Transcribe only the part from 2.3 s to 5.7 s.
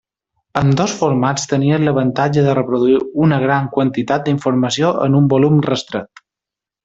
de reproduir una gran quantitat d'informació en un volum